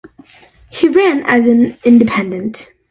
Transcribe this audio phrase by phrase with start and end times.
[0.71, 2.71] He ran as an independent.